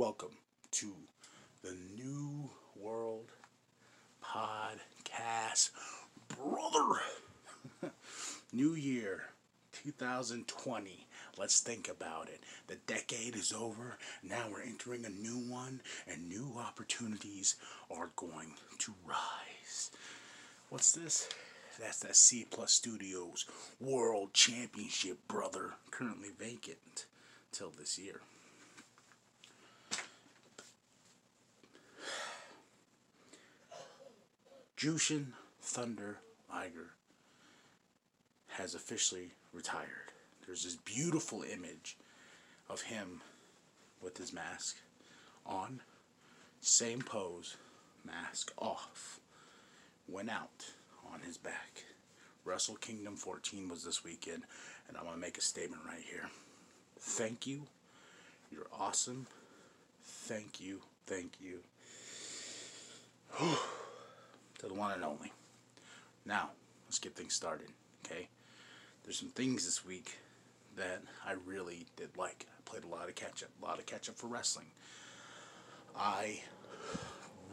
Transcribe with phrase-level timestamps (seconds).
[0.00, 0.38] Welcome
[0.70, 0.94] to
[1.62, 3.32] the New World
[4.24, 5.72] Podcast,
[6.26, 7.02] brother.
[8.50, 9.24] New Year
[9.84, 11.06] 2020.
[11.36, 12.40] Let's think about it.
[12.66, 13.98] The decade is over.
[14.22, 17.56] Now we're entering a new one, and new opportunities
[17.90, 19.90] are going to rise.
[20.70, 21.28] What's this?
[21.78, 23.44] That's that C Plus Studios
[23.78, 25.74] World Championship, brother.
[25.90, 27.04] Currently vacant
[27.52, 28.22] till this year.
[34.80, 36.20] Jushin Thunder
[36.50, 36.92] Liger
[38.48, 40.14] has officially retired.
[40.46, 41.98] There's this beautiful image
[42.66, 43.20] of him
[44.00, 44.78] with his mask
[45.44, 45.82] on,
[46.62, 47.58] same pose,
[48.06, 49.20] mask off.
[50.08, 50.64] Went out
[51.12, 51.84] on his back.
[52.46, 54.44] Wrestle Kingdom 14 was this weekend,
[54.88, 56.30] and I'm going to make a statement right here.
[56.98, 57.64] Thank you.
[58.50, 59.26] You're awesome.
[60.02, 60.80] Thank you.
[61.06, 61.58] Thank you.
[64.60, 65.32] to the one and only.
[66.26, 66.50] Now,
[66.86, 67.68] let's get things started,
[68.04, 68.28] okay?
[69.02, 70.18] There's some things this week
[70.76, 72.46] that I really did like.
[72.50, 74.66] I played a lot of catch up, a lot of catch up for wrestling.
[75.98, 76.42] I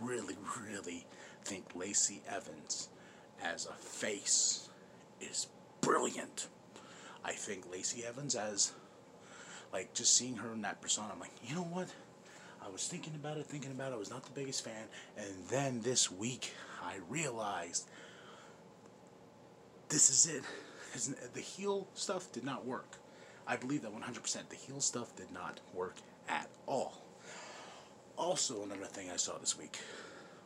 [0.01, 1.05] really, really
[1.45, 2.89] think Lacey Evans
[3.41, 4.67] as a face
[5.21, 5.47] is
[5.79, 6.47] brilliant.
[7.23, 8.73] I think Lacey Evans as
[9.71, 11.87] like just seeing her in that persona, I'm like, you know what?
[12.67, 13.95] I was thinking about it, thinking about it.
[13.95, 14.87] I was not the biggest fan,
[15.17, 17.87] and then this week I realized
[19.87, 20.43] this is it.
[21.33, 22.97] The heel stuff did not work.
[23.47, 24.49] I believe that 100%.
[24.49, 25.95] The heel stuff did not work
[26.27, 27.01] at all.
[28.17, 29.79] Also, another thing I saw this week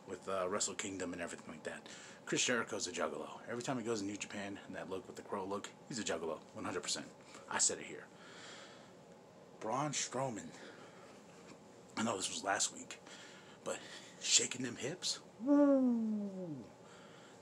[0.06, 1.88] with uh, Wrestle Kingdom and everything like that.
[2.26, 3.28] Chris Jericho's a juggalo.
[3.50, 5.98] Every time he goes to New Japan and that look with the crow look, he's
[5.98, 7.02] a juggalo, 100%.
[7.50, 8.04] I said it here.
[9.58, 10.50] Braun Strowman.
[12.02, 12.98] I know this was last week,
[13.62, 13.78] but
[14.20, 16.28] shaking them hips, woo!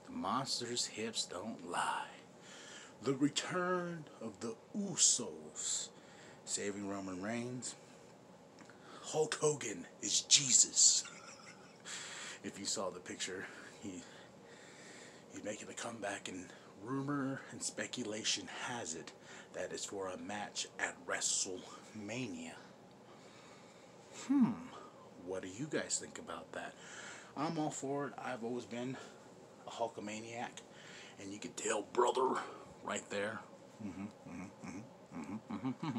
[0.05, 2.11] The monster's hips don't lie.
[3.03, 5.89] The return of the Usos,
[6.45, 7.75] saving Roman Reigns.
[9.01, 11.05] Hulk Hogan is Jesus.
[12.45, 13.47] if you saw the picture,
[13.83, 14.03] he
[15.33, 16.45] he's making a comeback, and
[16.85, 19.11] rumor and speculation has it
[19.55, 22.53] that it's for a match at WrestleMania.
[24.27, 24.53] Hmm,
[25.27, 26.75] what do you guys think about that?
[27.37, 28.13] I'm all for it.
[28.19, 28.97] I've always been
[29.67, 30.61] a Hulkamaniac,
[31.21, 32.41] and you can tell, brother,
[32.85, 33.41] right there.
[33.85, 34.79] Mm-hmm, mm-hmm,
[35.19, 35.99] mm-hmm, mm-hmm,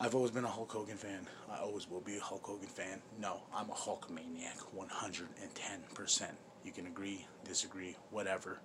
[0.00, 1.28] I've always been a Hulk Hogan fan.
[1.50, 3.00] I always will be a Hulk Hogan fan.
[3.20, 6.22] No, I'm a Hulkamaniac, 110%.
[6.64, 8.58] You can agree, disagree, whatever.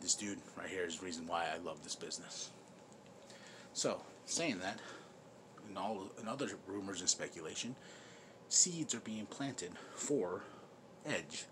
[0.00, 2.50] This dude right here is the reason why I love this business.
[3.72, 4.78] So, saying that,
[5.68, 7.74] and all and other rumors and speculation,
[8.48, 10.42] seeds are being planted for
[11.04, 11.44] Edge,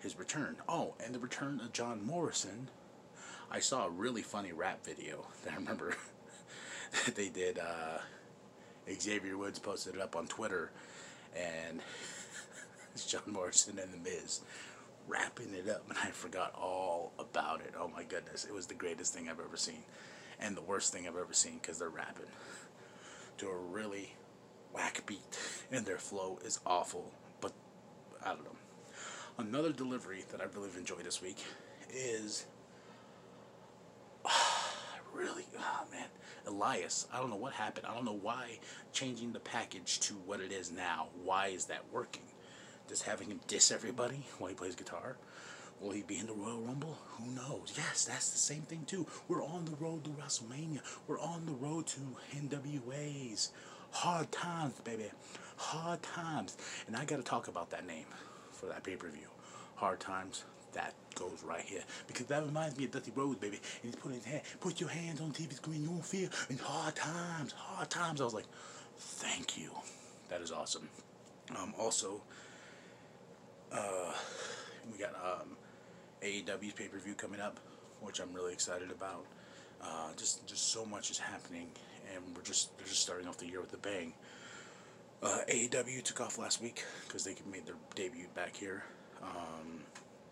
[0.00, 0.56] his return.
[0.68, 2.68] Oh, and the return of John Morrison.
[3.50, 5.96] I saw a really funny rap video that I remember
[7.04, 7.58] that they did.
[7.58, 7.98] Uh,
[9.00, 10.70] Xavier Woods posted it up on Twitter,
[11.34, 11.80] and
[12.94, 14.40] it's John Morrison and The Miz
[15.06, 17.74] wrapping it up, and I forgot all about it.
[17.78, 19.82] Oh my goodness, it was the greatest thing I've ever seen,
[20.40, 22.26] and the worst thing I've ever seen because they're rapping
[23.38, 24.14] to a really
[24.72, 25.38] whack beat,
[25.70, 27.10] and their flow is awful.
[27.40, 27.52] But
[28.24, 28.50] I don't know.
[29.38, 31.38] Another delivery that I really enjoyed this week
[31.92, 32.46] is
[35.14, 36.06] really, oh man,
[36.46, 37.06] Elias.
[37.12, 37.86] I don't know what happened.
[37.86, 38.58] I don't know why
[38.92, 41.08] changing the package to what it is now.
[41.22, 42.22] Why is that working?
[42.88, 45.16] Just having him diss everybody while he plays guitar.
[45.80, 46.96] Will he be in the Royal Rumble?
[47.18, 47.74] Who knows?
[47.76, 49.06] Yes, that's the same thing too.
[49.28, 50.80] We're on the road to WrestleMania.
[51.06, 52.00] We're on the road to
[52.34, 53.50] NWA's.
[53.90, 55.10] Hard times, baby.
[55.56, 56.56] Hard times.
[56.86, 58.06] And I got to talk about that name
[58.52, 59.28] for that pay per view.
[59.76, 60.44] Hard times.
[60.72, 61.82] That goes right here.
[62.08, 63.60] Because that reminds me of Dusty Rhodes, baby.
[63.82, 66.58] And he's putting his hand, put your hands on TV screen, you won't feel in
[66.58, 68.20] hard times, hard times.
[68.20, 68.46] I was like,
[68.96, 69.70] thank you.
[70.30, 70.88] That is awesome.
[71.56, 72.20] Um, also,
[73.70, 74.12] uh,
[74.90, 75.56] we got um,
[76.24, 77.60] AEW's pay per view coming up,
[78.00, 79.26] which I'm really excited about.
[79.82, 81.68] Uh, just just so much is happening,
[82.14, 84.14] and we're just they're just starting off the year with a bang.
[85.22, 88.84] Uh, AEW took off last week because they made their debut back here,
[89.22, 89.80] um,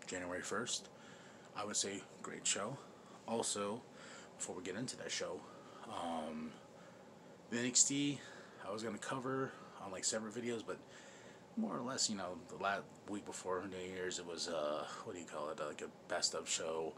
[0.07, 0.89] January first.
[1.55, 2.77] I would say great show.
[3.27, 3.81] Also,
[4.37, 5.39] before we get into that show,
[5.87, 6.51] um,
[7.51, 8.17] the NXT
[8.67, 9.51] I was gonna cover
[9.83, 10.77] on like separate videos, but
[11.57, 15.13] more or less, you know, the last week before New Year's, it was uh, what
[15.13, 16.93] do you call it, like a best of show,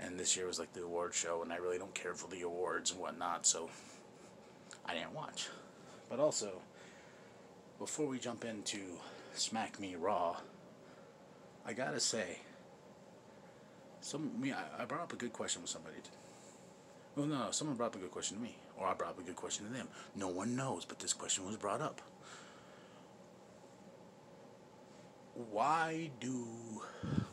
[0.00, 2.42] and this year was like the award show, and I really don't care for the
[2.42, 3.68] awards and whatnot, so
[4.86, 5.48] I didn't watch.
[6.08, 6.62] But also,
[7.78, 8.78] before we jump into
[9.34, 10.36] Smack Me Raw,
[11.66, 12.38] I gotta say,
[14.00, 15.96] some me I, I brought up a good question with somebody.
[17.16, 19.22] Well, no, someone brought up a good question to me, or I brought up a
[19.22, 19.88] good question to them.
[20.14, 22.00] No one knows, but this question was brought up.
[25.52, 26.46] Why do,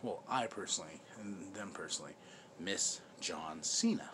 [0.03, 2.13] well, I personally, and them personally,
[2.59, 4.11] miss John Cena?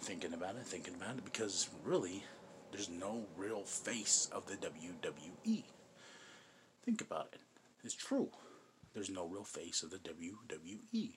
[0.00, 2.22] Thinking about it, thinking about it, because really,
[2.70, 5.64] there's no real face of the WWE.
[6.84, 7.40] Think about it.
[7.82, 8.28] It's true.
[8.94, 11.16] There's no real face of the WWE.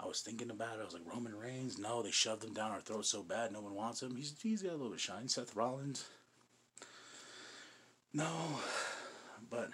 [0.00, 0.80] I was thinking about it.
[0.80, 3.60] I was like, Roman Reigns, no, they shoved him down our throat so bad, no
[3.60, 4.16] one wants him.
[4.16, 5.28] He's, he's got a little bit of shine.
[5.28, 6.06] Seth Rollins,
[8.14, 8.30] no.
[9.50, 9.70] But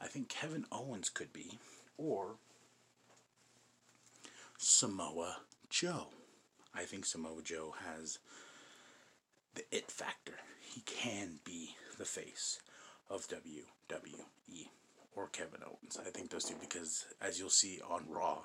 [0.00, 1.58] I think Kevin Owens could be.
[1.98, 2.36] Or
[4.56, 5.38] Samoa
[5.68, 6.08] Joe.
[6.74, 8.18] I think Samoa Joe has
[9.54, 10.34] the it factor.
[10.60, 12.60] He can be the face
[13.08, 14.68] of WWE
[15.16, 15.98] or Kevin Owens.
[15.98, 18.44] I think those two because as you'll see on Raw,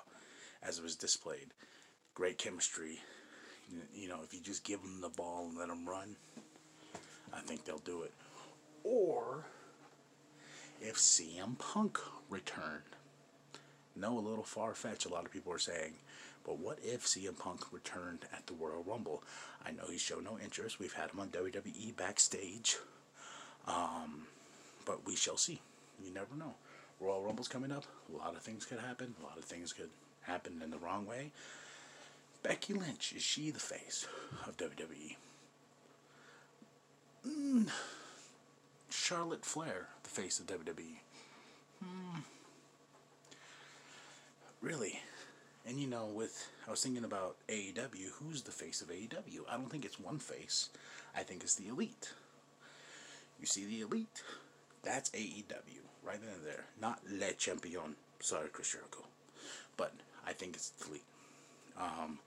[0.62, 1.52] as it was displayed,
[2.14, 3.00] great chemistry.
[3.94, 6.16] You know, if you just give them the ball and let them run,
[7.32, 8.12] I think they'll do it.
[8.84, 9.44] Or
[10.80, 12.82] if CM Punk returned.
[13.94, 15.94] No, a little far fetched, a lot of people are saying.
[16.44, 19.22] But what if CM Punk returned at the Royal Rumble?
[19.64, 20.78] I know he showed no interest.
[20.78, 22.76] We've had him on WWE backstage.
[23.66, 24.26] Um,
[24.84, 25.60] but we shall see.
[26.04, 26.54] You never know.
[27.00, 27.84] Royal Rumble's coming up.
[28.12, 29.14] A lot of things could happen.
[29.20, 29.90] A lot of things could
[30.22, 31.32] happen in the wrong way.
[32.42, 34.06] Becky Lynch, is she the face
[34.46, 35.16] of WWE?
[37.26, 37.68] Mm.
[38.88, 40.96] Charlotte Flair, face of WWE.
[41.84, 42.20] Hmm.
[44.62, 45.00] Really?
[45.66, 49.40] And you know, with I was thinking about AEW, who's the face of AEW?
[49.46, 50.70] I don't think it's one face.
[51.14, 52.14] I think it's the Elite.
[53.38, 54.22] You see the Elite?
[54.82, 56.64] That's AEW, right in there.
[56.80, 57.96] Not Le Champion.
[58.20, 59.04] Sorry, Chris Jericho.
[59.76, 59.92] But
[60.26, 61.04] I think it's the Elite.
[61.78, 62.20] Um,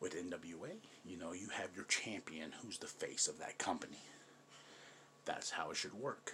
[0.00, 0.70] with NWA,
[1.04, 4.00] you know, you have your champion who's the face of that company.
[5.26, 6.32] That's how it should work.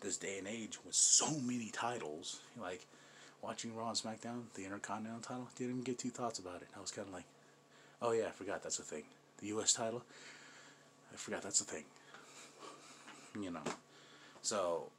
[0.00, 2.86] This day and age, with so many titles, like
[3.42, 6.68] watching Raw and SmackDown, the Intercontinental title, didn't even get two thoughts about it.
[6.76, 7.24] I was kind of like,
[8.02, 9.04] oh yeah, I forgot that's a thing.
[9.38, 9.72] The U.S.
[9.72, 10.02] title,
[11.12, 11.84] I forgot that's a thing.
[13.40, 13.62] You know,
[14.42, 14.90] so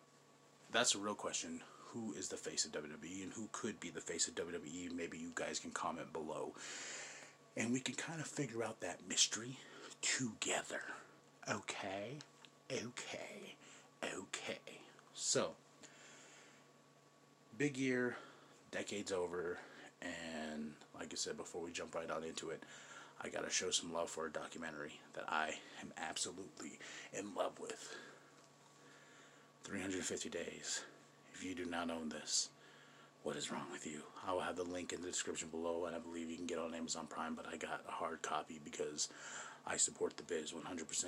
[0.72, 1.62] that's a real question.
[1.94, 4.92] Who is the face of WWE and who could be the face of WWE?
[4.96, 6.54] Maybe you guys can comment below.
[7.56, 9.58] And we can kind of figure out that mystery
[10.02, 10.82] together.
[11.50, 12.18] Okay?
[12.72, 13.56] Okay.
[14.04, 14.80] Okay.
[15.20, 15.50] So,
[17.58, 18.18] big year,
[18.70, 19.58] decade's over,
[20.00, 22.62] and like I said before we jump right on into it,
[23.20, 26.78] I gotta show some love for a documentary that I am absolutely
[27.14, 27.96] in love with.
[29.64, 30.84] 350 Days.
[31.34, 32.50] If you do not own this,
[33.24, 34.04] what is wrong with you?
[34.26, 36.60] I will have the link in the description below, and I believe you can get
[36.60, 39.10] it on Amazon Prime, but I got a hard copy because
[39.66, 41.06] I support the biz 100%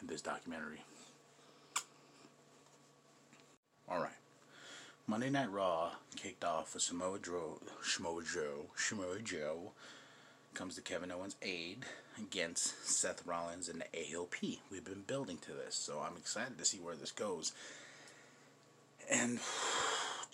[0.00, 0.84] in this documentary.
[3.90, 4.12] Alright.
[5.06, 9.72] Monday Night Raw kicked off with Samoa Joe, Samoa Joe, Samoa Joe
[10.52, 11.86] comes to Kevin Owens' aid
[12.18, 14.58] against Seth Rollins and the AOP.
[14.70, 17.52] We've been building to this, so I'm excited to see where this goes.
[19.10, 19.40] And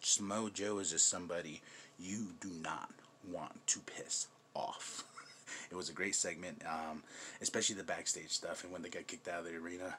[0.02, 1.62] Samoa Joe is just somebody
[2.00, 2.90] you do not
[3.30, 5.04] want to piss off.
[5.70, 7.04] it was a great segment, um,
[7.40, 9.94] especially the backstage stuff and when they got kicked out of the arena.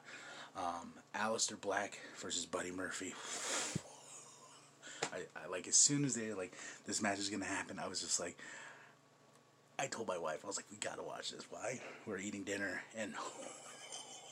[0.56, 3.14] Um, Aleister Black versus Buddy Murphy.
[5.12, 6.52] I, I like as soon as they like
[6.86, 8.36] this match is gonna happen, I was just like,
[9.78, 11.44] I told my wife, I was like, we gotta watch this.
[11.50, 11.80] Why?
[12.06, 13.14] We're eating dinner, and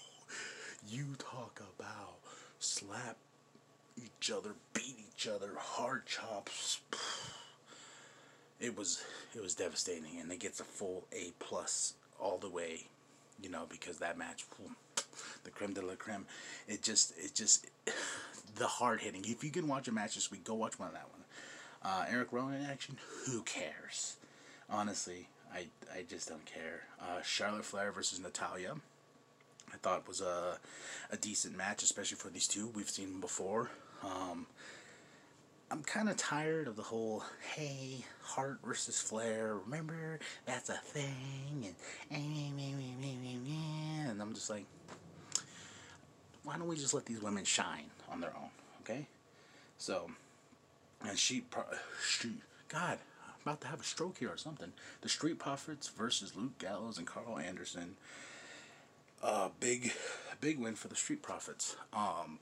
[0.89, 2.17] you talk about
[2.59, 3.17] slap
[3.97, 6.81] each other, beat each other, hard chops.
[8.61, 9.05] It was
[9.35, 12.87] it was devastating, and it gets a full A plus all the way,
[13.43, 14.45] you know, because that match,
[15.45, 16.27] the creme de la creme,
[16.69, 17.67] it just it just
[18.57, 19.25] the hard hitting.
[19.27, 21.25] If you can watch a match this week, go watch one of that one.
[21.83, 24.17] Uh, Erick Rowan in action, who cares?
[24.71, 26.83] Honestly, I I just don't care.
[27.01, 28.77] Uh, Charlotte Flair versus Natalya.
[29.73, 30.59] I thought was a,
[31.11, 32.69] a decent match, especially for these two.
[32.69, 33.71] We've seen them before.
[34.05, 34.47] Um,
[35.71, 41.75] I'm kind of tired of the whole, hey, Hart versus Flair, remember, that's a thing,
[42.11, 42.25] and,
[44.11, 44.67] and I'm just like,
[46.45, 48.51] why don't we just let these women shine on their own,
[48.83, 49.07] okay?
[49.79, 50.11] So,
[51.07, 51.45] and she,
[52.07, 52.35] she
[52.69, 54.73] God, I'm about to have a stroke here or something.
[55.01, 57.97] The Street Profits versus Luke Gallows and Carl Anderson.
[59.23, 59.93] Uh, big,
[60.41, 61.77] big win for the Street Profits.
[61.93, 62.39] Um,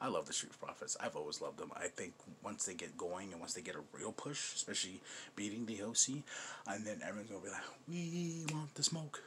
[0.00, 0.96] I love the Street Profits.
[1.00, 1.70] I've always loved them.
[1.76, 5.00] I think once they get going and once they get a real push, especially
[5.36, 6.22] beating the OC,
[6.66, 9.22] and then everyone's gonna be like, "We want the smoke.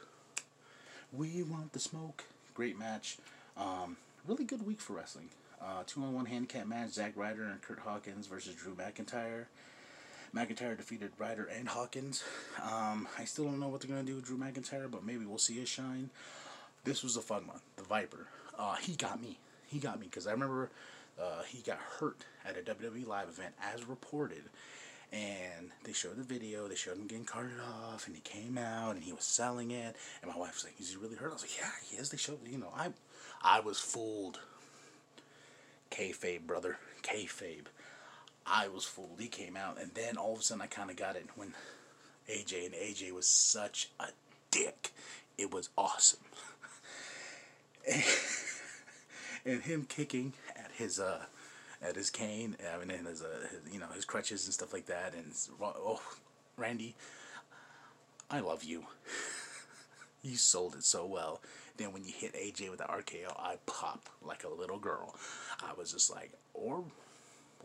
[1.12, 3.18] We want the smoke." Great match.
[3.56, 3.96] Um,
[4.26, 5.30] really good week for wrestling.
[5.62, 9.46] Uh, two on one handicap match: Zack Ryder and Curt Hawkins versus Drew McIntyre.
[10.34, 12.24] McIntyre defeated Ryder and Hawkins.
[12.60, 15.38] Um, I still don't know what they're gonna do with Drew McIntyre, but maybe we'll
[15.38, 16.10] see a shine.
[16.82, 17.60] This was a fun one.
[17.76, 18.26] The Viper.
[18.58, 19.38] Uh, he got me.
[19.66, 20.70] He got me because I remember
[21.20, 24.42] uh, he got hurt at a WWE live event as reported.
[25.12, 28.96] And they showed the video, they showed him getting carted off, and he came out
[28.96, 29.94] and he was selling it.
[30.22, 31.30] And my wife was like, Is he really hurt?
[31.30, 32.10] I was like, Yeah, he is.
[32.10, 32.88] They showed, you know, I
[33.44, 34.40] I was fooled.
[35.90, 36.78] Kayfabe, brother.
[37.02, 37.66] Kayfabe.
[38.46, 39.20] I was fooled.
[39.20, 41.54] He came out, and then all of a sudden I kind of got it when
[42.28, 44.06] AJ, and AJ was such a
[44.50, 44.92] dick.
[45.36, 46.20] It was awesome.
[49.44, 51.26] and him kicking at his uh
[51.82, 54.72] at his cane, I mean, and his, uh, his, you know his crutches and stuff
[54.72, 56.00] like that, and oh,
[56.56, 56.94] Randy,
[58.30, 58.86] I love you.
[60.22, 61.42] you sold it so well.
[61.76, 65.14] Then when you hit AJ with the RKO, I pop like a little girl.
[65.60, 66.84] I was just like, or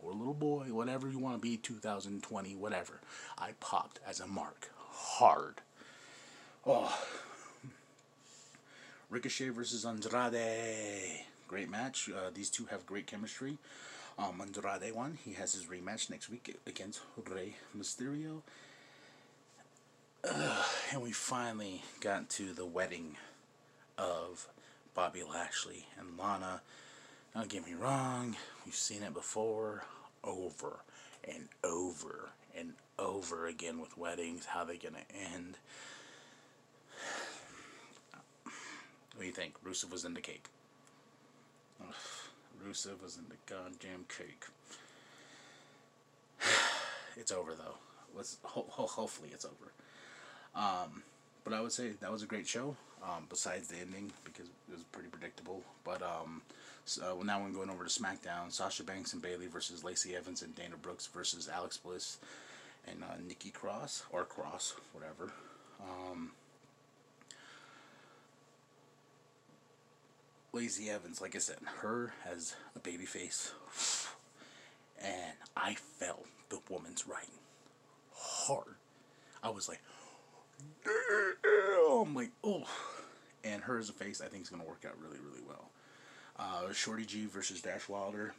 [0.02, 3.00] or little boy, whatever you want to be, 2020, whatever.
[3.38, 5.56] I popped as a mark hard.
[6.66, 6.96] Oh.
[9.10, 11.24] Ricochet versus Andrade.
[11.48, 12.08] Great match.
[12.08, 13.58] Uh, these two have great chemistry.
[14.18, 15.18] Um, Andrade won.
[15.24, 18.42] He has his rematch next week against Rey Mysterio.
[20.22, 20.62] Uh,
[20.92, 23.16] and we finally got to the wedding
[24.00, 24.48] of
[24.94, 26.62] Bobby Lashley and Lana.
[27.34, 29.84] Don't get me wrong, we've seen it before,
[30.24, 30.80] over
[31.24, 35.58] and over and over again with weddings, how they're gonna end.
[39.14, 39.54] What do you think?
[39.64, 40.46] Rusev was in the cake.
[41.80, 41.94] Ugh.
[42.66, 44.44] Rusev was in the goddamn cake.
[47.16, 47.76] it's over though.
[48.16, 49.72] Let's ho- ho- hopefully it's over.
[50.54, 51.02] Um,
[51.44, 52.76] but I would say that was a great show.
[53.02, 55.62] Um, besides the ending because it was pretty predictable.
[55.84, 56.42] But um,
[56.84, 58.50] so now we're going over to SmackDown.
[58.50, 62.18] Sasha Banks and Bayley versus Lacey Evans and Dana Brooks versus Alex Bliss
[62.86, 65.32] and uh, Nikki Cross or Cross, whatever.
[65.80, 66.32] Um,
[70.52, 73.52] Lacey Evans, like I said, her as a baby face,
[75.00, 77.38] and I felt the woman's writing
[78.14, 78.74] hard.
[79.42, 79.80] I was like,
[80.84, 82.64] damn, like oh,
[83.44, 85.70] and her as a face, I think is gonna work out really, really well.
[86.38, 88.34] Uh, Shorty G versus Dash Wilder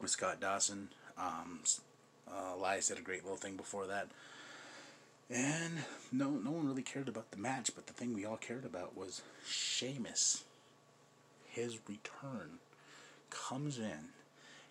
[0.00, 0.88] with Scott Dawson.
[1.18, 1.60] Um,
[2.28, 4.08] uh, Elias did a great little thing before that.
[5.30, 5.78] And
[6.12, 8.96] no, no one really cared about the match, but the thing we all cared about
[8.96, 10.44] was Sheamus
[11.54, 12.58] his return,
[13.30, 14.08] comes in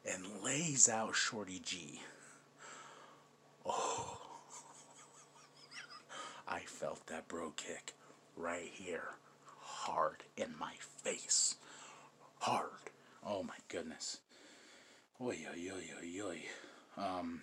[0.05, 2.01] and lays out Shorty G.
[3.65, 4.17] Oh,
[6.47, 7.93] I felt that bro kick
[8.35, 9.09] right here,
[9.61, 10.73] hard in my
[11.03, 11.55] face.
[12.39, 12.69] Hard.
[13.25, 14.19] Oh my goodness.
[15.21, 16.41] Oi, oi, oi, oi, oi.
[16.97, 17.41] Um,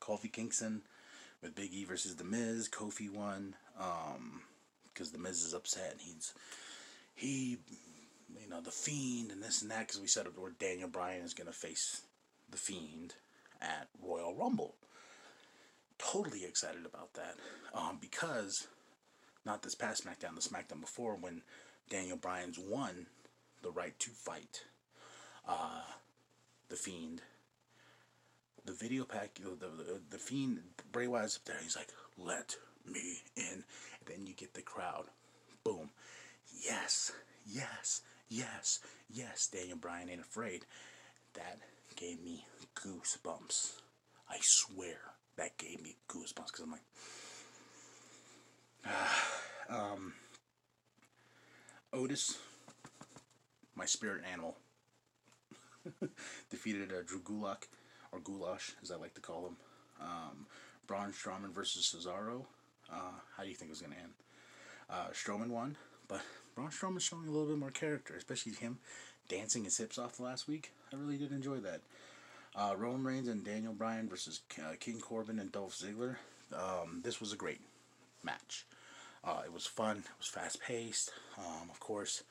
[0.00, 0.82] Kofi Kingston
[1.42, 2.68] with Big E versus The Miz.
[2.68, 4.42] Kofi won um,
[4.88, 6.32] because The Miz is upset and he's
[7.14, 7.58] he
[8.46, 11.34] you know, the Fiend and this and that, because we said where Daniel Bryan is
[11.34, 12.02] going to face
[12.50, 13.14] the Fiend
[13.60, 14.76] at Royal Rumble.
[15.98, 17.36] Totally excited about that,
[17.74, 18.68] um, because
[19.46, 21.42] not this past SmackDown, the SmackDown before when
[21.88, 23.06] Daniel Bryan's won
[23.62, 24.64] the right to fight
[25.48, 25.82] uh,
[26.68, 27.22] the Fiend.
[28.64, 30.58] The video pack, the, the, the Fiend,
[30.90, 31.56] Bray Wyatt's up there.
[31.62, 31.88] He's like,
[32.18, 35.04] "Let me in," and then you get the crowd.
[35.62, 35.90] Boom.
[36.64, 37.12] Yes,
[37.46, 40.66] yes, yes, yes, Daniel Bryan ain't afraid.
[41.34, 41.58] That
[41.94, 43.80] gave me goosebumps.
[44.28, 44.98] I swear
[45.36, 46.80] that gave me goosebumps because I'm like,
[49.68, 50.12] um,
[51.92, 52.38] Otis,
[53.74, 54.56] my spirit animal,
[56.50, 57.68] defeated uh, Drew Gulak,
[58.12, 59.56] or Goulash, as I like to call him.
[60.00, 60.46] Um,
[60.86, 62.44] Braun Strowman versus Cesaro.
[62.92, 64.12] Uh, how do you think it was going to end?
[64.88, 65.76] Uh, Strowman won,
[66.06, 66.20] but
[66.54, 68.78] Braun Strowman's showing a little bit more character, especially him
[69.28, 70.72] dancing his hips off last week.
[70.92, 71.80] I really did enjoy that.
[72.54, 76.16] Uh, Roman Reigns and Daniel Bryan versus uh, King Corbin and Dolph Ziggler.
[76.54, 77.60] Um, this was a great
[78.22, 78.64] match.
[79.26, 79.98] Uh, it was fun.
[79.98, 81.10] It was fast paced.
[81.36, 82.22] Um, of course,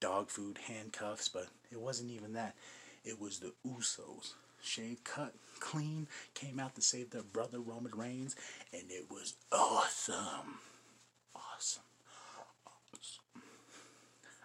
[0.00, 2.56] dog food, handcuffs, but it wasn't even that.
[3.04, 4.32] It was the Usos.
[4.60, 8.36] Shaved, cut, clean, came out to save their brother Roman Reigns,
[8.72, 10.58] and it was awesome.
[11.34, 11.82] Awesome.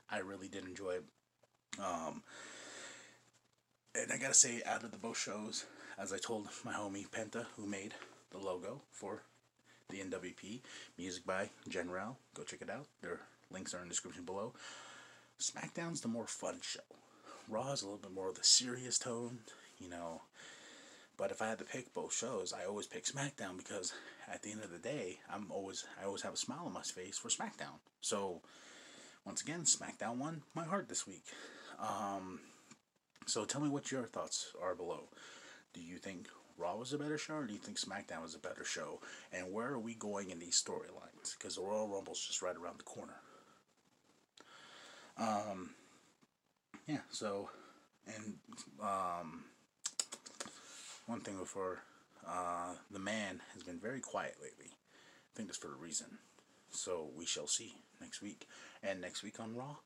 [0.10, 1.04] I really did enjoy it.
[1.80, 2.24] Um,
[3.94, 5.66] and I gotta say, out of the both shows,
[6.00, 7.94] as I told my homie Penta, who made
[8.32, 9.24] the logo for
[9.90, 10.62] the NWP,
[10.98, 12.88] music by GeNreal, go check it out.
[13.02, 14.54] Their links are in the description below.
[15.40, 16.80] SmackDown's the more fun show.
[17.48, 19.40] Raw is a little bit more of the serious tone,
[19.80, 20.22] you know.
[21.18, 23.94] But if I had to pick both shows, I always pick SmackDown because
[24.32, 26.82] at the end of the day, I'm always I always have a smile on my
[26.82, 27.80] face for SmackDown.
[28.02, 28.42] So
[29.26, 31.24] once again, SmackDown won my heart this week.
[31.80, 32.40] Um,
[33.26, 35.10] so tell me what your thoughts are below.
[35.74, 36.28] Do you think
[36.58, 39.00] Raw was a better show, or do you think SmackDown was a better show?
[39.32, 41.38] And where are we going in these storylines?
[41.38, 43.16] Because the Royal Rumble's just right around the corner.
[45.18, 45.72] Um,
[46.88, 47.02] yeah.
[47.12, 47.50] So,
[48.08, 48.36] and
[48.82, 49.44] um,
[51.06, 51.80] one thing before,
[52.28, 54.72] uh, the man has been very quiet lately.
[54.72, 56.18] I think that's for a reason.
[56.72, 58.48] So we shall see next week.
[58.84, 59.78] And next week on Raw,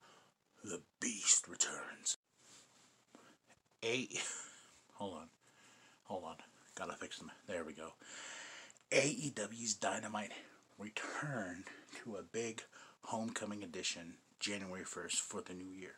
[0.64, 2.18] the Beast returns.
[3.84, 4.08] A.
[4.94, 5.28] Hold on.
[6.04, 6.36] Hold on.
[6.82, 7.30] Gotta fix them.
[7.48, 7.94] There we go.
[8.90, 10.32] AEW's Dynamite
[10.80, 11.66] returned
[12.04, 12.64] to a big
[13.04, 15.98] homecoming edition January 1st for the new year.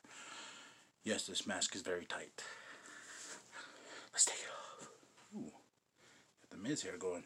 [1.05, 2.43] Yes, this mask is very tight.
[4.11, 4.89] Let's take it off.
[5.37, 5.53] Ooh.
[6.41, 7.23] Got the Miz here going.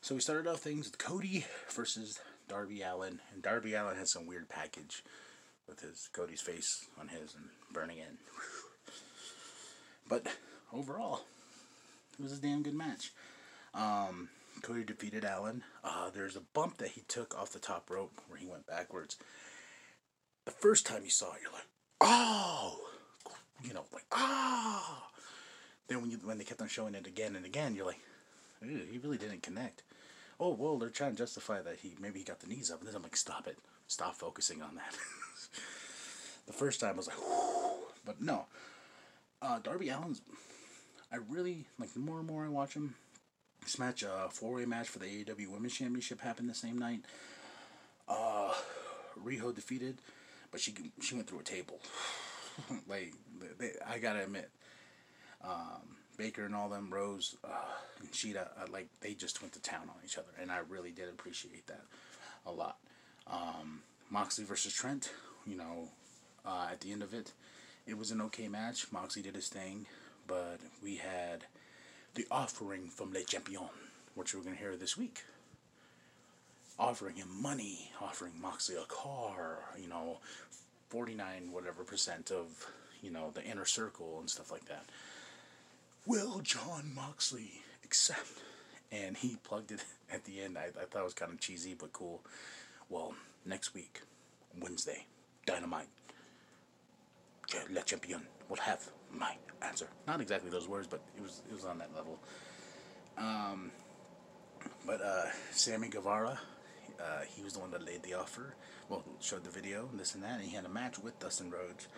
[0.00, 3.20] So we started off things with Cody versus Darby Allin.
[3.34, 5.04] And Darby Allin had some weird package
[5.68, 8.16] with his Cody's face on his and burning in.
[10.08, 10.26] But
[10.72, 11.26] overall,
[12.18, 13.12] it was a damn good match.
[13.74, 14.28] Um,
[14.62, 15.62] Cody defeated Allin.
[15.82, 19.16] Uh, there's a bump that he took off the top rope where he went backwards.
[20.44, 21.66] The first time you saw it, you're like,
[22.00, 22.78] oh,
[23.62, 25.08] you know, like ah.
[25.88, 28.00] Then when you when they kept on showing it again and again, you're like,
[28.62, 29.82] he really didn't connect.
[30.38, 32.88] Oh well, they're trying to justify that he maybe he got the knees up, and
[32.88, 34.96] then I'm like, stop it, stop focusing on that.
[36.46, 37.86] the first time I was like, Whew.
[38.04, 38.46] but no,
[39.40, 40.20] uh, Darby Allin's.
[41.12, 42.94] I really like the more and more I watch them.
[43.62, 46.78] This match, a uh, four way match for the AEW Women's Championship, happened the same
[46.78, 47.00] night.
[48.08, 48.52] Uh,
[49.22, 49.98] Riho defeated,
[50.50, 51.80] but she she went through a table.
[52.88, 53.12] like
[53.58, 54.50] they, I gotta admit,
[55.44, 57.48] um, Baker and all them Rose uh,
[58.00, 60.90] and Shida, uh, like they just went to town on each other, and I really
[60.90, 61.82] did appreciate that
[62.46, 62.78] a lot.
[63.26, 65.12] Um, Moxley versus Trent,
[65.46, 65.88] you know,
[66.44, 67.32] uh, at the end of it,
[67.86, 68.90] it was an okay match.
[68.90, 69.86] Moxley did his thing,
[70.32, 71.44] but we had
[72.14, 73.68] the offering from Le Champion,
[74.14, 75.24] which we're gonna hear this week.
[76.78, 80.20] Offering him money, offering Moxley a car, you know,
[80.88, 82.66] 49 whatever percent of,
[83.02, 84.86] you know, the inner circle and stuff like that.
[86.06, 88.40] Will Jon Moxley accept?
[88.90, 90.56] And he plugged it at the end.
[90.56, 92.22] I, I thought it was kind of cheesy, but cool.
[92.88, 93.14] Well,
[93.44, 94.00] next week,
[94.58, 95.04] Wednesday,
[95.44, 95.88] Dynamite,
[97.70, 99.88] Le Champion will have my answer.
[100.06, 102.18] Not exactly those words, but it was it was on that level.
[103.18, 103.70] Um,
[104.86, 106.38] but uh, Sammy Guevara,
[107.00, 108.54] uh, he was the one that laid the offer.
[108.88, 111.88] Well, showed the video, this and that, and he had a match with Dustin Rhodes.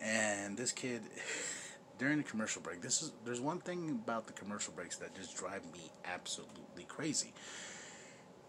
[0.00, 1.02] And this kid,
[1.98, 5.36] during the commercial break, this is there's one thing about the commercial breaks that just
[5.36, 7.32] drive me absolutely crazy.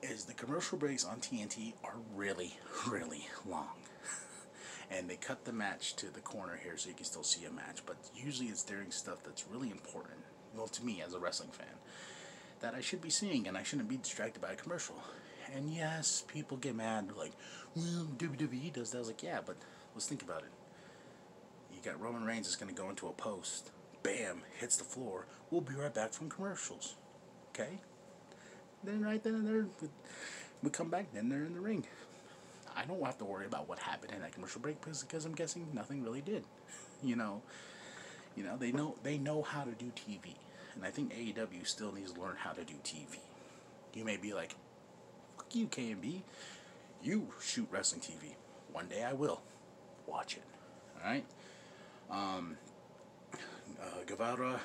[0.01, 2.57] Is the commercial breaks on TNT are really,
[2.89, 3.67] really long.
[4.91, 7.51] and they cut the match to the corner here so you can still see a
[7.51, 10.17] match, but usually it's during stuff that's really important,
[10.55, 11.67] well, to me as a wrestling fan,
[12.61, 14.95] that I should be seeing and I shouldn't be distracted by a commercial.
[15.55, 17.33] And yes, people get mad, like,
[17.75, 18.97] well, WWE does that.
[18.97, 19.57] I was like, yeah, but
[19.93, 20.51] let's think about it.
[21.73, 23.71] You got Roman Reigns is going to go into a post,
[24.03, 25.25] bam, hits the floor.
[25.49, 26.95] We'll be right back from commercials.
[27.49, 27.79] Okay?
[28.83, 29.65] Then right then and there,
[30.63, 31.85] we come back, then they're in the ring.
[32.79, 35.67] I don't have to worry about what happened in that commercial break because, I'm guessing
[35.73, 36.43] nothing really did.
[37.01, 37.41] You know,
[38.35, 40.35] you know they know they know how to do TV,
[40.75, 43.19] and I think AEW still needs to learn how to do TV.
[43.93, 44.53] You may be like,
[45.37, 46.23] "Fuck you, KMB,
[47.01, 48.35] you shoot wrestling TV."
[48.73, 49.41] One day I will.
[50.07, 50.43] Watch it.
[51.01, 51.23] All right.
[52.11, 52.57] Um,
[53.81, 54.59] uh, Guevara,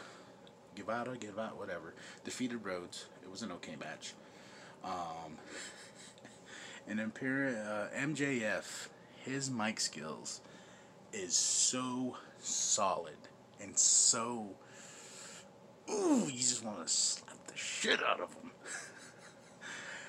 [0.74, 3.06] Guevara, Guevara, whatever, defeated Rhodes.
[3.22, 4.14] It was an okay match.
[4.82, 5.38] Um,
[6.88, 8.88] and Imperial uh, MJF,
[9.24, 10.40] his mic skills
[11.12, 13.16] is so solid
[13.60, 14.48] and so.
[15.90, 18.50] Ooh, you just want to slap the shit out of him.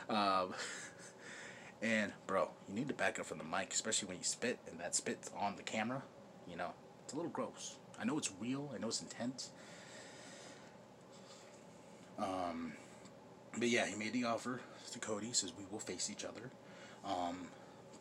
[0.15, 0.53] um,
[1.81, 4.79] and bro, you need to back up from the mic, especially when you spit and
[4.79, 6.01] that spit's on the camera.
[6.49, 6.71] You know,
[7.03, 7.75] it's a little gross.
[7.99, 8.71] I know it's real.
[8.73, 9.51] I know it's intense.
[12.17, 12.73] Um,
[13.57, 14.61] but yeah, he made the offer
[14.91, 15.31] to Cody.
[15.33, 16.49] Says we will face each other,
[17.05, 17.47] um,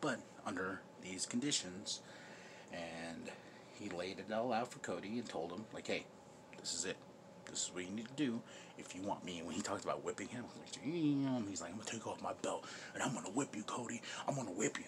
[0.01, 2.01] but under these conditions,
[2.73, 3.29] and
[3.79, 6.05] he laid it all out for Cody and told him like, hey,
[6.59, 6.97] this is it.
[7.45, 8.41] This is what you need to do
[8.77, 9.37] if you want me.
[9.37, 10.43] And when he talked about whipping him,
[10.83, 14.01] he's like, I'm gonna take off my belt and I'm gonna whip you, Cody.
[14.27, 14.85] I'm gonna whip you.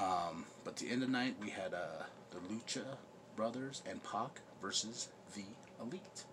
[0.00, 2.84] Um, but the end of the night, we had uh, the Lucha
[3.34, 5.44] Brothers and Pac versus the
[5.80, 6.24] Elite.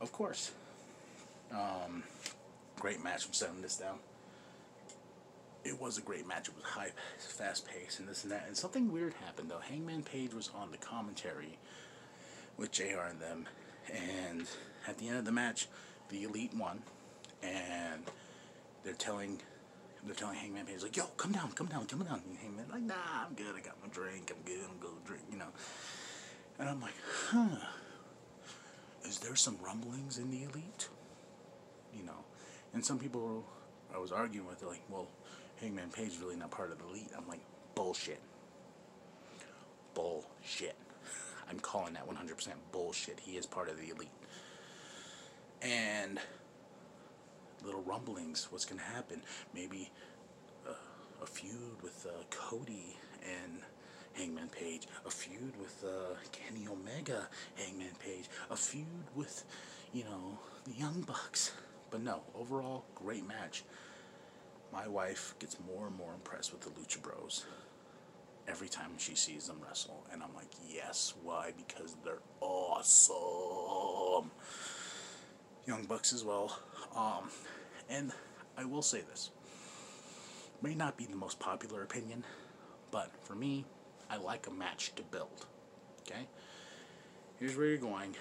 [0.00, 0.52] Of course.
[1.52, 2.02] Um,
[2.80, 3.98] great match from setting this down.
[5.64, 6.48] It was a great match.
[6.48, 8.44] It was high, fast paced, and this and that.
[8.46, 9.60] And something weird happened though.
[9.60, 11.58] Hangman Page was on the commentary
[12.56, 13.46] with JR and them,
[13.92, 14.46] and
[14.86, 15.68] at the end of the match,
[16.08, 16.82] the Elite won,
[17.42, 18.02] and
[18.84, 19.40] they're telling
[20.04, 22.82] they're telling Hangman Page like, "Yo, come down, come down, come down." And Hangman like,
[22.82, 23.54] "Nah, I'm good.
[23.56, 24.32] I got my drink.
[24.34, 24.64] I'm good.
[24.68, 25.48] I'm going to drink." You know.
[26.58, 26.94] And I'm like,
[27.28, 27.56] "Huh?
[29.04, 30.88] Is there some rumblings in the elite?"
[31.96, 32.24] You know.
[32.74, 33.44] And some people
[33.94, 35.06] I was arguing with, like, "Well,
[35.62, 37.40] Hangman Page is really not part of the elite." I'm like,
[37.74, 38.20] "Bullshit.
[39.94, 40.76] Bullshit."
[41.48, 43.20] I'm calling that 100% bullshit.
[43.20, 44.08] He is part of the elite.
[45.62, 46.20] And
[47.64, 48.48] little rumblings.
[48.50, 49.22] What's going to happen?
[49.54, 49.90] Maybe
[50.68, 50.72] uh,
[51.22, 53.60] a feud with uh, Cody and
[54.14, 59.44] Hangman Page, a feud with uh, Kenny Omega, Hangman Page, a feud with,
[59.92, 61.52] you know, the Young Bucks.
[61.90, 63.64] But no, overall, great match.
[64.72, 67.44] My wife gets more and more impressed with the Lucha Bros
[68.48, 70.06] every time she sees them wrestle.
[70.12, 71.52] And I'm like, yes, why?
[71.56, 74.30] Because they're awesome.
[75.66, 76.58] Young Bucks as well.
[76.96, 77.30] Um,
[77.88, 78.12] and
[78.56, 79.30] I will say this
[80.62, 82.24] may not be the most popular opinion,
[82.90, 83.64] but for me,
[84.08, 85.46] I like a match to build.
[86.02, 86.26] Okay?
[87.38, 88.14] Here's where you're going.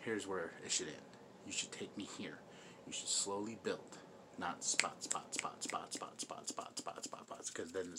[0.00, 0.96] Here's where it should end.
[1.46, 2.38] You should take me here.
[2.86, 3.98] You should slowly build,
[4.38, 7.94] not spot, spot, spot, spot, spot, spot, spot, spot, spot, spots, because then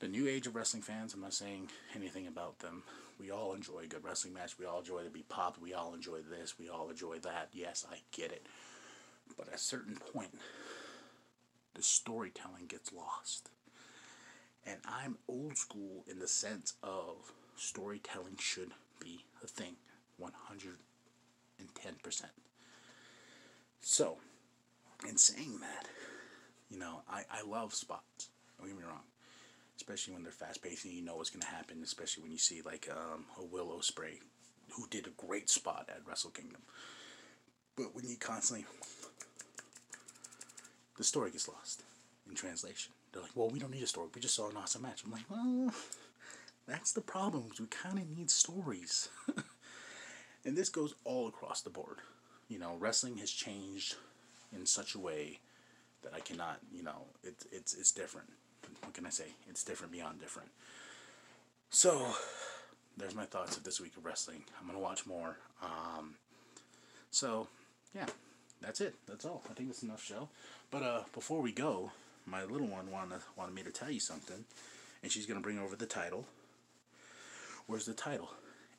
[0.00, 2.82] the new age of wrestling fans, I'm not saying anything about them.
[3.18, 4.58] We all enjoy a good wrestling match.
[4.58, 5.60] We all enjoy to be popped.
[5.60, 6.58] We all enjoy this.
[6.58, 7.50] We all enjoy that.
[7.52, 8.46] Yes, I get it.
[9.36, 10.30] But at a certain point,
[11.74, 13.50] the storytelling gets lost.
[14.66, 19.76] And I'm old school in the sense of storytelling should be a thing
[20.20, 22.24] 110%.
[23.82, 24.18] So,
[25.08, 25.88] in saying that,
[26.68, 28.30] you know, I, I love spots.
[28.58, 29.02] Don't get me wrong
[29.80, 32.36] especially when they're fast paced and you know what's going to happen, especially when you
[32.38, 34.18] see like um, a Will Ospreay
[34.72, 36.60] who did a great spot at Wrestle Kingdom.
[37.76, 38.66] But when you constantly,
[40.96, 41.82] the story gets lost
[42.28, 42.92] in translation.
[43.12, 44.08] They're like, well, we don't need a story.
[44.14, 45.02] We just saw an awesome match.
[45.04, 45.72] I'm like, well,
[46.68, 47.48] that's the problem.
[47.58, 49.08] We kind of need stories.
[50.44, 51.98] and this goes all across the board.
[52.48, 53.96] You know, wrestling has changed
[54.54, 55.40] in such a way
[56.02, 58.30] that I cannot, you know, it's it's it's different
[58.82, 59.26] what can I say?
[59.48, 60.48] It's different beyond different.
[61.70, 62.14] So,
[62.96, 64.44] there's my thoughts of this week of wrestling.
[64.60, 65.36] I'm gonna watch more.
[65.62, 66.14] Um,
[67.10, 67.46] so,
[67.94, 68.06] yeah,
[68.60, 68.94] that's it.
[69.06, 69.42] That's all.
[69.50, 70.28] I think that's enough show.
[70.70, 71.92] But uh, before we go,
[72.26, 74.44] my little one wanted wanted me to tell you something,
[75.02, 76.26] and she's gonna bring over the title.
[77.66, 78.30] Where's the title?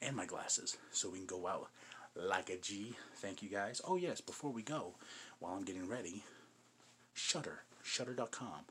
[0.02, 1.70] And my glasses, so we can go out
[2.16, 2.96] like a G.
[3.18, 3.82] Thank you guys.
[3.88, 4.96] Oh yes, before we go,
[5.42, 6.24] while I'm getting ready,
[7.14, 8.66] Shudder, Shudder.com.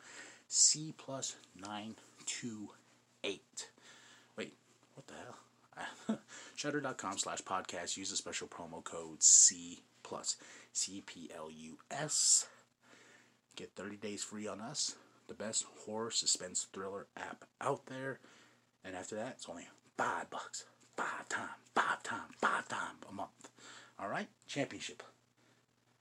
[0.47, 3.69] C plus 928.
[4.37, 4.55] Wait,
[4.95, 6.19] what the hell?
[6.57, 7.97] Shudder.com slash podcast.
[7.97, 10.37] Use the special promo code C plus.
[10.73, 12.47] C P L U S.
[13.57, 14.95] Get 30 days free on us.
[15.29, 18.21] The best horror suspense thriller app out there.
[18.85, 20.65] And after that, it's only five bucks.
[20.97, 23.51] Five time, five time, five time a month.
[23.99, 24.29] All right?
[24.47, 25.03] Championship.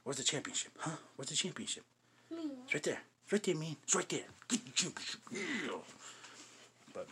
[0.10, 0.72] Where's the championship?
[0.80, 0.98] Huh?
[1.16, 1.84] Where's the championship?
[2.32, 2.38] Me.
[2.64, 2.98] It's right there.
[3.26, 3.76] It's right there, man.
[3.84, 4.22] It's right there.
[5.32, 5.78] Yeah.
[6.92, 7.08] But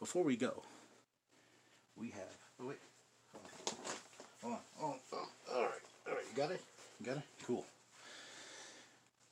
[0.00, 0.64] before we go,
[1.96, 2.36] we have.
[2.60, 2.78] Oh wait.
[4.42, 4.60] Hold on.
[4.78, 4.98] Hold on.
[5.12, 5.70] Oh, all right.
[6.08, 6.24] All right.
[6.28, 6.60] You got it.
[6.98, 7.22] You got it.
[7.46, 7.64] Cool.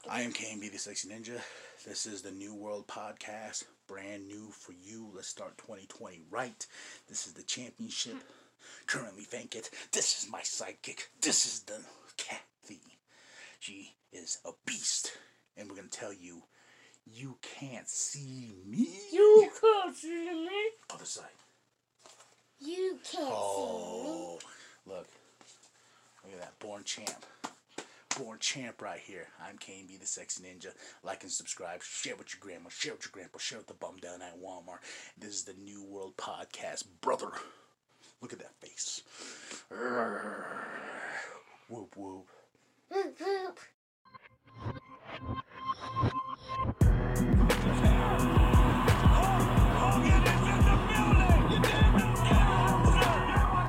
[0.09, 1.41] I am KMB the Sexy Ninja.
[1.85, 5.11] This is the New World Podcast, brand new for you.
[5.13, 6.65] Let's start 2020 right.
[7.09, 8.13] This is the championship.
[8.13, 8.46] Hmm.
[8.87, 9.71] Currently vacant.
[9.93, 11.09] This is my sidekick.
[11.21, 11.81] This is the
[12.17, 12.81] Kathy.
[13.61, 15.13] She is a beast.
[15.57, 16.43] And we're going to tell you,
[17.07, 18.89] you can't see me.
[19.13, 20.51] You can't see me.
[20.91, 21.25] Other side.
[22.59, 24.91] You can't oh, see me.
[24.91, 25.09] Oh, look.
[26.25, 26.59] Look at that.
[26.59, 27.25] Born champ.
[28.19, 29.29] Born champ right here.
[29.47, 30.73] I'm KMB the Sexy Ninja.
[31.03, 31.83] Like and subscribe.
[31.83, 32.71] Share with your grandma.
[32.71, 33.39] Share with your grandpa.
[33.39, 34.81] Share with the bum down at Walmart.
[35.19, 36.85] This is the New World Podcast.
[37.01, 37.31] Brother.
[38.23, 39.03] Look at that face.
[41.69, 42.29] Whoop whoop.
[42.91, 43.61] Whoop whoop.